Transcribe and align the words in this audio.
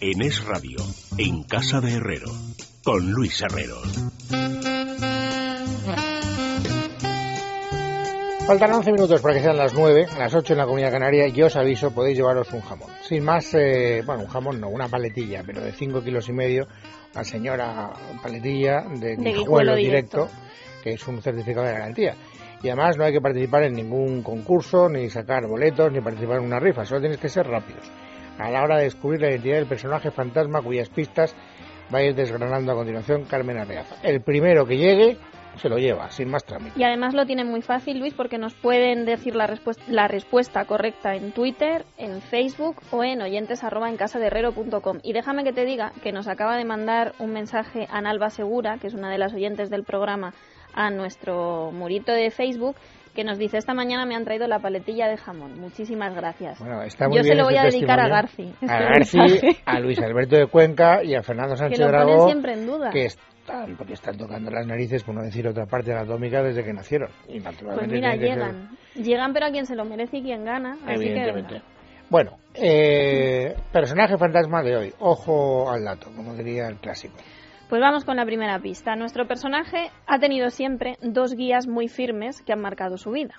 En 0.00 0.22
Es 0.22 0.42
Radio, 0.44 0.78
en 1.18 1.42
Casa 1.42 1.82
de 1.82 1.96
Herrero, 1.96 2.30
con 2.82 3.10
Luis 3.12 3.42
Herrero. 3.42 3.76
Faltan 8.46 8.72
11 8.72 8.92
minutos 8.92 9.20
para 9.20 9.34
que 9.34 9.42
sean 9.42 9.58
las 9.58 9.74
9, 9.74 10.06
las 10.18 10.34
8 10.34 10.54
en 10.54 10.58
la 10.58 10.64
Comunidad 10.64 10.92
Canaria 10.92 11.28
y 11.28 11.42
os 11.42 11.56
aviso, 11.56 11.92
podéis 11.92 12.16
llevaros 12.16 12.50
un 12.54 12.62
jamón. 12.62 12.88
Sin 13.02 13.22
más, 13.22 13.52
eh, 13.52 14.02
bueno, 14.06 14.22
un 14.22 14.28
jamón 14.28 14.60
no, 14.60 14.68
una 14.70 14.88
paletilla, 14.88 15.42
pero 15.44 15.60
de 15.60 15.72
5 15.72 16.02
kilos 16.02 16.28
y 16.30 16.32
medio, 16.32 16.66
una 17.14 17.24
señora 17.24 17.92
paletilla 18.22 18.82
de, 18.82 19.16
De 19.16 19.32
guijuelo 19.32 19.74
directo, 19.74 20.26
directo. 20.26 20.42
que 20.82 20.92
es 20.94 21.06
un 21.06 21.20
certificado 21.20 21.66
de 21.66 21.72
garantía. 21.72 22.14
Y 22.62 22.68
además 22.68 22.96
no 22.96 23.04
hay 23.04 23.12
que 23.12 23.20
participar 23.20 23.64
en 23.64 23.74
ningún 23.74 24.22
concurso, 24.22 24.88
ni 24.88 25.10
sacar 25.10 25.46
boletos, 25.46 25.92
ni 25.92 26.00
participar 26.00 26.38
en 26.38 26.44
una 26.44 26.58
rifa, 26.58 26.86
solo 26.86 27.00
tienes 27.00 27.18
que 27.18 27.28
ser 27.28 27.46
rápidos. 27.46 27.90
A 28.38 28.50
la 28.50 28.62
hora 28.62 28.78
de 28.78 28.84
descubrir 28.84 29.20
la 29.20 29.30
identidad 29.30 29.56
del 29.56 29.66
personaje 29.66 30.10
fantasma 30.10 30.62
cuyas 30.62 30.88
pistas 30.88 31.34
va 31.92 31.98
a 31.98 32.02
ir 32.02 32.14
desgranando 32.14 32.72
a 32.72 32.74
continuación 32.74 33.24
Carmen 33.24 33.58
Arreaza. 33.58 33.96
El 34.02 34.20
primero 34.20 34.66
que 34.66 34.76
llegue 34.76 35.16
se 35.56 35.68
lo 35.68 35.78
lleva, 35.78 36.10
sin 36.10 36.28
más 36.28 36.44
trámite. 36.44 36.78
Y 36.78 36.84
además 36.84 37.14
lo 37.14 37.24
tienen 37.24 37.48
muy 37.48 37.62
fácil, 37.62 37.98
Luis, 37.98 38.14
porque 38.14 38.38
nos 38.38 38.54
pueden 38.54 39.04
decir 39.04 39.34
la, 39.34 39.46
respuesta 39.46 39.82
la 39.88 40.06
respuesta 40.08 40.64
correcta 40.66 41.14
en 41.14 41.32
Twitter, 41.32 41.86
en 41.96 42.20
Facebook 42.20 42.76
o 42.90 43.02
en 43.02 43.22
oyentes 43.22 43.64
arroba 43.64 43.88
en 43.88 43.96
casaderrero.com. 43.96 44.98
Y 45.02 45.12
déjame 45.12 45.44
que 45.44 45.52
te 45.52 45.64
diga 45.64 45.92
que 46.02 46.12
nos 46.12 46.28
acaba 46.28 46.56
de 46.56 46.64
mandar 46.64 47.14
un 47.18 47.32
mensaje 47.32 47.86
a 47.90 48.00
Nalba 48.00 48.30
Segura, 48.30 48.78
que 48.78 48.86
es 48.86 48.94
una 48.94 49.10
de 49.10 49.18
las 49.18 49.32
oyentes 49.32 49.70
del 49.70 49.84
programa, 49.84 50.34
a 50.74 50.90
nuestro 50.90 51.72
murito 51.72 52.12
de 52.12 52.30
Facebook, 52.30 52.76
que 53.16 53.24
nos 53.24 53.36
dice, 53.38 53.58
esta 53.58 53.74
mañana 53.74 54.06
me 54.06 54.14
han 54.14 54.24
traído 54.24 54.46
la 54.46 54.60
paletilla 54.60 55.08
de 55.08 55.16
jamón. 55.16 55.58
Muchísimas 55.58 56.14
gracias. 56.14 56.60
Bueno, 56.60 56.82
está 56.82 57.08
muy 57.08 57.16
Yo 57.16 57.24
se 57.24 57.34
lo 57.34 57.44
voy 57.44 57.56
a 57.56 57.64
dedicar 57.64 57.98
a. 57.98 58.06
Garci. 58.08 58.54
A 58.68 58.78
Garci, 58.80 59.18
mensaje. 59.18 59.56
a 59.66 59.80
Luis 59.80 59.98
Alberto 60.00 60.36
de 60.36 60.46
Cuenca 60.46 61.02
y 61.02 61.14
a 61.16 61.22
Fernando 61.24 61.54
que 61.54 61.58
Sánchez 61.58 61.78
lo 61.80 61.86
ponen 61.86 62.06
Dragó, 62.06 62.26
siempre 62.26 62.52
en 62.52 62.66
duda. 62.66 62.90
que 62.90 63.06
están, 63.06 63.76
porque 63.76 63.94
están 63.94 64.16
tocando 64.16 64.50
las 64.52 64.66
narices, 64.66 65.02
por 65.02 65.14
no 65.16 65.22
decir 65.22 65.48
otra 65.48 65.66
parte 65.66 65.92
anatómica, 65.92 66.42
desde 66.42 66.62
que 66.62 66.72
nacieron. 66.72 67.10
Y 67.28 67.40
Pues 67.40 67.56
mira, 67.88 68.12
que 68.12 68.18
ser- 68.18 68.28
llegan. 68.28 68.70
Llegan, 68.94 69.32
pero 69.32 69.46
a 69.46 69.50
quien 69.50 69.66
se 69.66 69.74
lo 69.74 69.84
merece 69.84 70.18
y 70.18 70.22
quien 70.22 70.44
gana. 70.44 70.76
Así 70.86 71.04
que. 71.06 71.60
Bueno, 72.08 72.36
eh, 72.54 73.54
personaje 73.72 74.16
fantasma 74.16 74.62
de 74.62 74.76
hoy. 74.76 74.92
Ojo 75.00 75.68
al 75.70 75.84
dato, 75.84 76.08
como 76.14 76.34
diría 76.34 76.68
el 76.68 76.76
clásico. 76.76 77.14
Pues 77.68 77.80
vamos 77.80 78.04
con 78.04 78.14
la 78.16 78.24
primera 78.24 78.60
pista. 78.60 78.94
Nuestro 78.94 79.26
personaje 79.26 79.90
ha 80.06 80.20
tenido 80.20 80.50
siempre 80.50 80.98
dos 81.02 81.34
guías 81.34 81.66
muy 81.66 81.88
firmes 81.88 82.40
que 82.42 82.52
han 82.52 82.60
marcado 82.60 82.96
su 82.96 83.10
vida. 83.10 83.34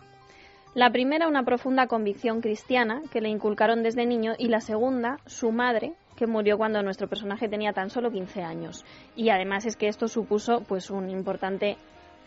La 0.75 0.91
primera, 0.91 1.29
una 1.29 1.43
profunda 1.43 1.87
convicción 1.87 2.41
cristiana 2.41 3.01
que 3.09 3.21
le 3.21 3.29
inculcaron 3.29 3.83
desde 3.83 4.05
niño, 4.05 4.33
y 4.37 4.49
la 4.49 4.59
segunda, 4.59 5.17
su 5.27 5.53
madre, 5.53 5.93
que 6.17 6.27
murió 6.27 6.57
cuando 6.57 6.83
nuestro 6.83 7.07
personaje 7.07 7.47
tenía 7.47 7.71
tan 7.71 7.89
solo 7.89 8.11
15 8.11 8.41
años. 8.41 8.83
Y 9.15 9.29
además 9.29 9.65
es 9.65 9.77
que 9.77 9.87
esto 9.87 10.09
supuso 10.09 10.61
pues 10.67 10.89
un 10.89 11.09
importante 11.09 11.77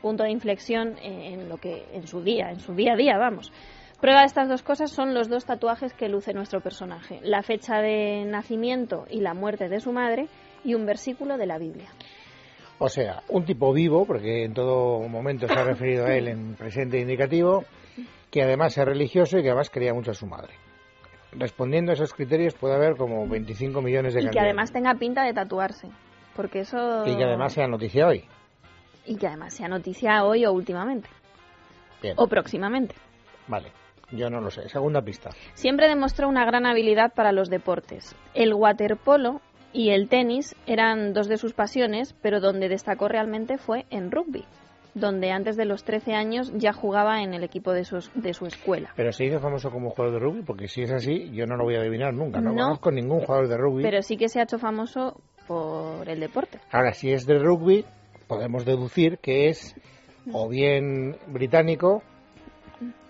punto 0.01 0.23
de 0.23 0.31
inflexión 0.31 0.97
en 1.03 1.51
lo 1.51 1.59
que 1.59 1.85
en 1.93 2.07
su 2.07 2.23
día, 2.23 2.51
en 2.51 2.61
su 2.61 2.73
día 2.73 2.95
a 2.95 2.97
día, 2.97 3.19
vamos. 3.19 3.53
Prueba 4.01 4.21
de 4.21 4.27
estas 4.27 4.49
dos 4.49 4.63
cosas 4.63 4.91
son 4.91 5.13
los 5.13 5.29
dos 5.29 5.45
tatuajes 5.45 5.93
que 5.93 6.09
luce 6.09 6.33
nuestro 6.33 6.63
personaje, 6.63 7.21
la 7.23 7.43
fecha 7.43 7.83
de 7.83 8.25
nacimiento 8.25 9.05
y 9.11 9.21
la 9.21 9.35
muerte 9.35 9.69
de 9.69 9.81
su 9.81 9.93
madre 9.93 10.29
y 10.65 10.75
un 10.75 10.87
versículo 10.87 11.37
de 11.37 11.47
la 11.47 11.59
Biblia. 11.59 11.89
O 12.79 12.89
sea, 12.89 13.23
un 13.29 13.45
tipo 13.45 13.73
vivo, 13.73 14.07
porque 14.07 14.45
en 14.45 14.55
todo 14.55 15.01
momento 15.09 15.47
se 15.47 15.53
ha 15.53 15.65
referido 15.65 16.07
a 16.07 16.15
él 16.15 16.29
en 16.29 16.55
presente 16.55 16.99
indicativo, 16.99 17.65
que 18.31 18.43
además 18.43 18.77
es 18.79 18.85
religioso 18.85 19.39
y 19.39 19.43
que 19.43 19.49
además 19.49 19.69
quería 19.71 19.93
mucho 19.93 20.13
a 20.13 20.15
su 20.15 20.27
madre. 20.27 20.55
Respondiendo 21.33 21.93
a 21.93 21.95
esos 21.95 22.13
criterios 22.15 22.55
puede 22.55 22.75
haber 22.75 22.97
como 22.97 23.27
25 23.29 23.83
millones 23.83 24.15
de 24.15 24.23
Y 24.23 24.29
que 24.31 24.41
además 24.41 24.73
tenga 24.73 24.95
pinta 24.95 25.25
de 25.25 25.33
tatuarse, 25.35 25.89
porque 26.35 26.61
eso 26.61 27.07
Y 27.07 27.17
que 27.17 27.25
además 27.25 27.53
sea 27.53 27.67
noticia 27.69 28.07
hoy. 28.07 28.25
y 29.07 29.17
que 29.17 29.27
además 29.27 29.55
sea 29.55 29.69
noticia 29.69 30.25
hoy 30.25 30.45
o 30.47 30.53
últimamente 30.53 31.09
Bien, 32.03 32.15
o 32.17 32.27
próximamente. 32.29 32.95
vale. 33.47 33.71
Yo 34.13 34.29
no 34.29 34.41
lo 34.41 34.51
sé. 34.51 34.69
Segunda 34.69 35.03
pista. 35.03 35.31
Siempre 35.55 35.87
demostró 35.87 36.29
una 36.29 36.45
gran 36.45 36.67
habilidad 36.67 37.13
para 37.15 37.31
los 37.31 37.49
deportes. 37.49 38.17
El 38.35 38.55
waterpolo 38.55 39.41
y 39.73 39.91
el 39.91 40.09
tenis 40.09 40.55
eran 40.67 41.13
dos 41.13 41.29
de 41.29 41.37
sus 41.37 41.53
pasiones, 41.53 42.15
pero 42.23 42.41
donde 42.41 42.69
destacó 42.69 43.09
realmente 43.09 43.59
fue 43.59 43.87
en 43.91 44.11
rugby, 44.11 44.45
donde 44.95 45.31
antes 45.31 45.57
de 45.57 45.65
los 45.65 45.85
13 45.85 46.15
años 46.15 46.53
ya 46.57 46.73
jugaba 46.73 47.23
en 47.23 47.35
el 47.35 47.45
equipo 47.45 47.73
de 47.73 47.85
su, 47.85 47.99
de 48.15 48.35
su 48.35 48.47
escuela. 48.47 48.91
Pero 48.97 49.13
se 49.13 49.25
hizo 49.27 49.39
famoso 49.39 49.71
como 49.71 49.91
jugador 49.91 50.15
de 50.15 50.19
rugby, 50.21 50.43
porque 50.43 50.67
si 50.69 50.83
es 50.83 50.91
así, 50.93 51.31
yo 51.33 51.47
no 51.47 51.57
lo 51.57 51.65
voy 51.65 51.77
a 51.77 51.81
adivinar 51.81 52.13
nunca. 52.13 52.41
No, 52.41 52.51
No. 52.53 52.63
conozco 52.65 52.91
ningún 52.91 53.21
jugador 53.21 53.49
de 53.49 53.57
rugby. 53.57 53.83
Pero 53.83 54.03
sí 54.03 54.17
que 54.17 54.29
se 54.29 54.41
ha 54.41 54.45
hecho 54.45 54.59
famoso 54.59 55.21
por 55.47 56.09
el 56.09 56.21
deporte. 56.21 56.59
Ahora, 56.73 56.93
si 56.93 57.13
es 57.13 57.27
de 57.27 57.39
rugby, 57.39 57.85
podemos 58.27 58.65
deducir 58.65 59.19
que 59.19 59.49
es 59.49 59.75
o 60.33 60.49
bien 60.49 61.17
británico 61.29 62.03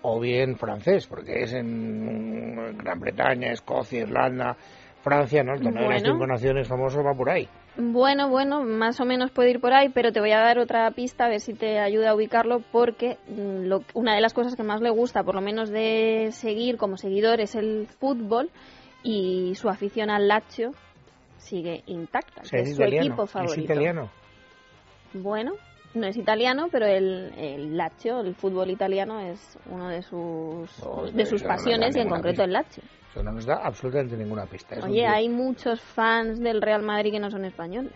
o 0.01 0.19
bien 0.19 0.57
francés, 0.57 1.07
porque 1.07 1.43
es 1.43 1.53
en 1.53 2.77
Gran 2.77 2.99
Bretaña, 2.99 3.51
Escocia, 3.51 4.01
Irlanda, 4.01 4.57
Francia, 5.03 5.43
¿no? 5.43 5.53
El 5.53 5.61
torneo 5.61 5.83
de 5.83 5.89
las 5.89 6.01
Bueno. 6.03 6.13
cinco 6.13 6.27
naciones 6.27 6.67
famoso 6.67 7.03
va 7.03 7.13
por 7.13 7.29
ahí. 7.29 7.47
Bueno, 7.77 8.29
bueno, 8.29 8.63
más 8.63 8.99
o 8.99 9.05
menos 9.05 9.31
puede 9.31 9.51
ir 9.51 9.59
por 9.61 9.73
ahí, 9.73 9.89
pero 9.89 10.11
te 10.11 10.19
voy 10.19 10.31
a 10.31 10.39
dar 10.39 10.59
otra 10.59 10.89
pista 10.91 11.25
a 11.25 11.29
ver 11.29 11.39
si 11.39 11.53
te 11.53 11.79
ayuda 11.79 12.11
a 12.11 12.15
ubicarlo, 12.15 12.61
porque 12.71 13.17
mm, 13.27 13.63
lo- 13.65 13.83
una 13.93 14.13
de 14.13 14.21
las 14.21 14.33
cosas 14.33 14.55
que 14.55 14.63
más 14.63 14.81
le 14.81 14.89
gusta, 14.89 15.23
por 15.23 15.35
lo 15.35 15.41
menos 15.41 15.69
de 15.69 16.29
seguir 16.31 16.77
como 16.77 16.97
seguidor, 16.97 17.39
es 17.39 17.55
el 17.55 17.87
fútbol 17.99 18.49
y 19.03 19.55
su 19.55 19.69
afición 19.69 20.09
al 20.09 20.27
Lazio 20.27 20.71
sigue 21.37 21.81
intacta, 21.87 22.41
O 22.41 22.43
que 22.43 22.49
sea, 22.49 22.59
es, 22.59 22.69
es 22.69 22.75
su 22.75 22.81
italiano. 22.83 23.07
equipo 23.07 23.23
Es 23.23 23.31
favorito. 23.31 23.61
italiano. 23.61 24.09
Bueno, 25.13 25.53
no 25.93 26.07
es 26.07 26.17
italiano, 26.17 26.67
pero 26.71 26.85
el, 26.85 27.31
el 27.37 27.77
Lazio, 27.77 28.21
el 28.21 28.35
fútbol 28.35 28.69
italiano, 28.69 29.19
es 29.19 29.57
uno 29.69 29.89
de 29.89 30.01
sus, 30.01 30.79
No, 30.83 31.11
de 31.11 31.25
sus 31.25 31.41
no 31.43 31.47
pasiones 31.49 31.95
y 31.95 31.99
en 31.99 32.09
concreto 32.09 32.29
pista. 32.29 32.43
el 32.45 32.53
Lazio. 32.53 32.83
Eso 33.11 33.23
no 33.23 33.31
nos 33.33 33.45
da 33.45 33.55
absolutamente 33.57 34.15
ninguna 34.15 34.45
pista. 34.45 34.75
Es 34.75 34.83
Oye, 34.83 35.05
hay 35.05 35.27
muchos 35.27 35.81
fans 35.81 36.39
del 36.39 36.61
Real 36.61 36.81
Madrid 36.81 37.11
que 37.11 37.19
no 37.19 37.29
son 37.29 37.43
españoles. 37.45 37.93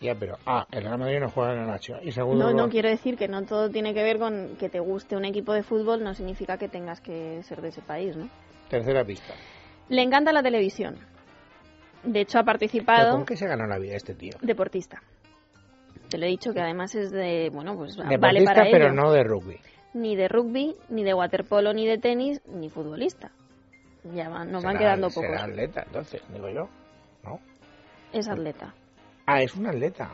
Ya, 0.00 0.14
pero... 0.14 0.38
Ah, 0.46 0.64
el 0.70 0.84
Real 0.84 0.98
Madrid 0.98 1.18
no 1.18 1.28
juega 1.28 1.54
en 1.54 1.68
el. 1.68 2.06
Y 2.08 2.12
segundo... 2.12 2.52
No, 2.52 2.68
quiero 2.68 2.88
decir 2.88 3.16
que 3.16 3.26
no 3.26 3.42
todo 3.42 3.68
tiene 3.68 3.94
que 3.94 4.04
ver 4.04 4.18
con 4.20 4.56
que 4.56 4.68
te 4.68 4.78
guste 4.78 5.16
un 5.16 5.24
equipo 5.24 5.52
de 5.52 5.64
fútbol, 5.64 6.04
no 6.04 6.14
significa 6.14 6.56
que 6.56 6.68
tengas 6.68 7.00
que 7.00 7.42
ser 7.42 7.60
de 7.60 7.68
ese 7.68 7.82
país, 7.82 8.16
¿no? 8.16 8.28
Tercera 8.70 9.04
pista. 9.04 9.34
Le 9.88 10.02
encanta 10.02 10.32
la 10.32 10.42
televisión. 10.44 10.96
De 12.04 12.20
hecho, 12.20 12.38
ha 12.38 12.42
¿Pero 12.42 12.52
participado 12.52 13.16
¿Con 13.16 13.26
qué 13.26 13.36
se 13.36 13.48
gana 13.48 13.66
la 13.66 13.78
vida 13.78 13.96
este 13.96 14.14
tío? 14.14 14.34
deportista. 14.40 15.02
Te 16.08 16.18
lo 16.18 16.24
he 16.26 16.28
dicho 16.28 16.52
que 16.52 16.60
además 16.60 16.94
es 16.94 17.10
de, 17.10 17.50
bueno, 17.52 17.76
pues 17.76 17.96
vale 17.96 18.18
para 18.18 18.64
pero 18.70 18.92
no 18.92 19.12
de 19.12 19.22
rugby. 19.24 19.58
Ni 19.94 20.16
de 20.16 20.28
rugby, 20.28 20.74
ni 20.88 21.02
de 21.04 21.14
waterpolo, 21.14 21.72
ni 21.72 21.86
de 21.86 21.98
tenis, 21.98 22.40
ni 22.46 22.70
futbolista. 22.70 23.30
Ya 24.14 24.28
van, 24.28 24.50
nos 24.50 24.62
van 24.62 24.74
Será- 24.76 24.78
quedando 24.78 25.08
pocos. 25.08 25.22
Será 25.30 25.44
atleta, 25.44 25.82
entonces, 25.86 26.22
digo 26.32 26.48
yo. 26.48 26.68
¿No? 27.24 27.40
Es 28.12 28.28
atleta. 28.28 28.74
Ah, 29.26 29.42
es 29.42 29.54
un 29.54 29.66
atleta. 29.66 30.10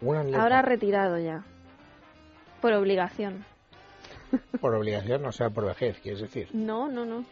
Un 0.00 0.16
atleta. 0.16 0.42
Ahora 0.42 0.62
retirado 0.62 1.18
ya. 1.18 1.44
Por 2.62 2.72
obligación. 2.72 3.44
Por 4.60 4.74
obligación, 4.74 5.24
o 5.24 5.32
sea, 5.32 5.48
por 5.50 5.64
vejez, 5.66 5.98
quieres 6.00 6.20
decir. 6.20 6.48
No, 6.52 6.88
no, 6.88 7.04
no. 7.06 7.24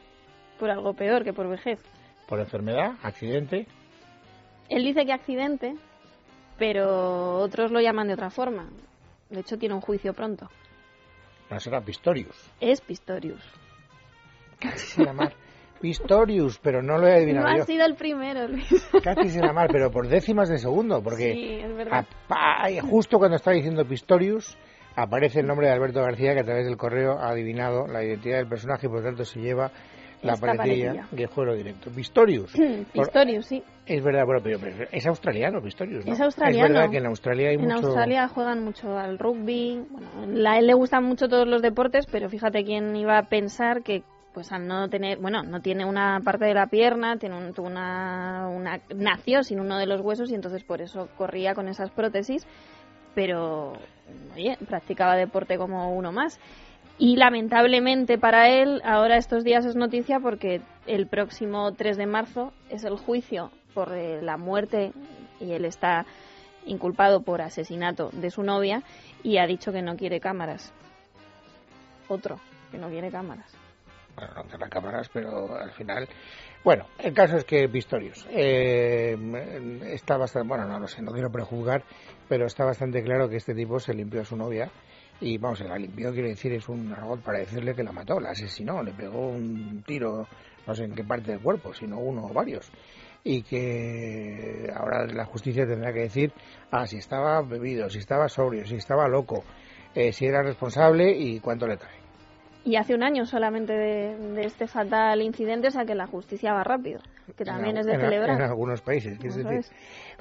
Por 0.59 0.71
algo 0.71 0.95
peor 0.95 1.25
que 1.25 1.33
por 1.35 1.47
vejez. 1.49 1.79
Por 2.27 2.41
enfermedad, 2.41 2.93
accidente. 3.03 3.67
Él 4.71 4.83
dice 4.83 5.05
que 5.05 5.13
accidente, 5.13 5.75
pero 6.59 7.39
otros 7.39 7.71
lo 7.71 7.81
llaman 7.81 8.09
de 8.09 8.15
otra 8.15 8.31
forma. 8.31 8.69
De 9.31 9.41
hecho, 9.41 9.59
tiene 9.59 9.75
un 9.75 9.81
juicio 9.81 10.13
pronto. 10.13 10.49
No 11.51 11.61
será 11.61 11.81
Pistorius. 11.81 12.37
Es 12.61 12.81
Pistorius. 12.81 13.43
Casi 14.59 14.87
será 14.87 15.13
mal. 15.13 15.35
Pistorius, 15.81 16.59
pero 16.59 16.83
no 16.83 16.99
lo 16.99 17.07
he 17.07 17.15
adivinado 17.15 17.47
No 17.49 17.63
ha 17.63 17.67
sido 17.67 17.85
el 17.85 17.95
primero, 17.97 18.49
Luis. 18.49 18.89
Casi 19.03 19.29
será 19.29 19.53
mal, 19.53 19.69
pero 19.71 19.91
por 19.91 20.09
décimas 20.09 20.49
de 20.49 20.59
segundo, 20.59 21.03
porque 21.03 21.33
Sí, 21.33 21.61
es 21.61 22.83
justo 22.83 23.19
cuando 23.19 23.37
está 23.37 23.51
diciendo 23.53 23.85
Pistorius 23.85 24.57
aparece 24.95 25.41
el 25.41 25.47
nombre 25.47 25.67
de 25.67 25.75
Alberto 25.75 26.01
García, 26.01 26.35
que 26.35 26.41
a 26.41 26.45
través 26.45 26.65
del 26.65 26.79
correo 26.79 27.19
ha 27.19 27.29
adivinado 27.29 27.87
la 27.87 28.03
identidad 28.03 28.39
del 28.39 28.49
personaje 28.49 28.87
y 28.87 28.91
por 28.91 29.03
tanto 29.03 29.25
se 29.25 29.41
lleva 29.41 29.71
la 30.23 30.37
paletilla 30.37 31.07
de 31.11 31.27
juego 31.27 31.55
directo. 31.55 31.91
Pistorius. 31.91 32.53
Por- 32.53 32.87
Pistorius, 33.05 33.47
sí. 33.47 33.63
Es 33.87 34.03
verdad, 34.03 34.25
bueno, 34.27 34.41
pero, 34.43 34.59
pero 34.59 34.89
es 34.91 35.07
australiano 35.07 35.61
Pistorius, 35.63 36.05
¿no? 36.07 36.13
Es 36.13 36.21
australiano. 36.21 36.67
Es 36.67 36.73
verdad 36.73 36.91
que 36.91 36.99
en 36.99 37.07
Australia 37.07 37.49
hay 37.51 37.55
En 37.57 37.63
mucho... 37.63 37.87
Australia 37.87 38.29
juegan 38.29 38.65
mucho 38.65 38.99
al 38.99 39.19
rugby. 39.19 39.85
Bueno, 39.91 40.49
a 40.51 40.59
él 40.59 40.67
le 40.67 40.75
gustan 40.75 41.05
mucho 41.05 41.29
todos 41.29 41.47
los 41.47 41.63
deportes, 41.63 42.07
pero 42.11 42.29
fíjate 42.29 42.65
quién 42.65 42.97
iba 42.97 43.17
a 43.19 43.23
pensar 43.29 43.83
que 43.83 44.03
pues 44.35 44.53
al 44.53 44.67
no 44.67 44.91
tener, 44.91 45.17
bueno, 45.19 45.43
no 45.45 45.61
tiene 45.63 45.87
una 45.87 46.21
parte 46.23 46.45
de 46.45 46.53
la 46.53 46.67
pierna, 46.67 47.17
tiene 47.17 47.37
un- 47.39 47.55
una, 47.59 48.49
una 48.51 48.81
nació 48.95 49.43
sin 49.43 49.61
uno 49.61 49.79
de 49.79 49.87
los 49.87 50.03
huesos 50.03 50.31
y 50.31 50.35
entonces 50.35 50.63
por 50.63 50.83
eso 50.83 51.09
corría 51.17 51.55
con 51.55 51.69
esas 51.69 51.91
prótesis, 51.91 52.47
pero 53.15 53.73
oye, 54.35 54.59
practicaba 54.69 55.17
deporte 55.17 55.57
como 55.57 55.95
uno 55.97 56.13
más. 56.13 56.39
Y 56.99 57.17
lamentablemente 57.17 58.19
para 58.19 58.49
él, 58.49 58.81
ahora 58.85 59.19
estos 59.19 59.45
días 59.45 59.67
es 59.67 59.77
noticia 59.77 60.19
porque 60.19 60.63
el 60.87 61.07
próximo 61.07 61.73
3 61.73 61.97
de 61.99 62.07
marzo 62.07 62.53
es 62.71 62.85
el 62.85 62.97
juicio 62.97 63.51
por 63.75 63.93
eh, 63.93 64.23
la 64.23 64.39
muerte 64.39 64.93
y 65.39 65.53
él 65.53 65.67
está 65.67 66.07
inculpado 66.65 67.23
por 67.23 67.43
asesinato 67.43 68.11
de 68.13 68.31
su 68.31 68.43
novia 68.43 68.83
y 69.23 69.37
ha 69.37 69.47
dicho 69.47 69.73
que 69.73 69.83
no 69.83 69.97
quiere 69.97 70.21
cámaras. 70.21 70.73
Otro, 72.09 72.41
que 72.71 72.79
no 72.79 72.89
quiere 72.89 73.11
cámaras. 73.11 73.55
Bueno, 74.15 74.33
no 74.35 74.43
quiere 74.45 74.69
cámaras, 74.71 75.11
pero 75.13 75.55
al 75.55 75.73
final. 75.73 76.09
Bueno, 76.65 76.87
el 76.99 77.13
caso 77.13 77.37
es 77.37 77.45
que 77.45 77.69
Pistorius 77.69 78.27
eh, 78.31 79.15
está 79.85 80.17
bastante. 80.17 80.49
Bueno, 80.49 80.67
no 80.67 80.81
lo 80.81 80.89
sé, 80.89 81.03
no 81.03 81.13
quiero 81.13 81.31
prejuzgar, 81.31 81.83
pero 82.27 82.47
está 82.47 82.65
bastante 82.65 83.03
claro 83.03 83.29
que 83.29 83.37
este 83.37 83.55
tipo 83.55 83.79
se 83.79 83.93
limpió 83.93 84.23
a 84.23 84.25
su 84.25 84.37
novia 84.37 84.71
y 85.21 85.39
vamos, 85.39 85.59
se 85.59 85.65
la 85.65 85.79
limpió, 85.79 86.13
quiero 86.13 86.29
decir, 86.29 86.53
es 86.53 86.69
un 86.69 86.95
robot 86.95 87.21
para 87.23 87.39
decirle 87.39 87.75
que 87.75 87.83
la 87.83 87.93
mató, 87.93 88.21
la 88.21 88.31
asesinó, 88.31 88.83
le 88.83 88.93
pegó 88.93 89.29
un 89.29 89.83
tiro, 89.87 90.27
no 90.67 90.75
sé 90.75 90.85
en 90.85 90.95
qué 90.95 91.05
parte 91.05 91.33
del 91.33 91.41
cuerpo, 91.41 91.73
sino 91.73 91.99
uno 91.99 92.27
o 92.27 92.33
varios. 92.33 92.71
Y 93.25 93.43
que 93.43 94.71
ahora 94.75 95.07
la 95.07 95.25
justicia 95.25 95.67
tendrá 95.67 95.93
que 95.93 96.01
decir, 96.01 96.33
ah, 96.71 96.87
si 96.87 96.99
estaba 96.99 97.41
bebido, 97.43 97.89
si 97.89 97.99
estaba 97.99 98.29
sobrio, 98.29 98.67
si 98.67 98.77
estaba 98.77 99.09
loco, 99.09 99.43
eh, 99.95 100.13
si 100.13 100.27
era 100.27 100.43
responsable 100.43 101.11
y 101.11 101.41
cuánto 101.41 101.67
le 101.67 101.77
trae. 101.77 101.97
Y 102.65 102.77
hace 102.77 102.95
un 102.95 103.03
año 103.03 103.25
solamente 103.25 103.73
de, 103.73 104.45
este 104.45 104.67
fatal 104.67 105.23
incidente, 105.23 105.69
o 105.69 105.71
sea 105.71 105.85
que 105.85 105.95
la 105.95 106.07
justicia 106.07 106.53
va 106.53 106.65
rápido, 106.65 107.01
que 107.37 107.45
también 107.45 107.77
es 107.79 107.87
de 107.87 107.97
celebrar. 107.97 108.37
En 108.37 108.43
algunos 108.43 108.83
países, 108.83 109.19
decir. 109.19 109.65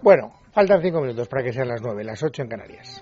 Bueno, 0.01 0.31
faltan 0.51 0.81
cinco 0.81 1.01
minutos 1.01 1.27
para 1.27 1.43
que 1.43 1.51
sean 1.51 1.67
las 1.67 1.81
nueve, 1.81 2.03
las 2.03 2.21
ocho 2.21 2.43
en 2.43 2.49
Canarias. 2.49 3.01